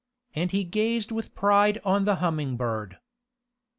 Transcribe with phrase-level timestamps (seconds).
[0.33, 2.97] And he gazed with pride on the Humming Bird.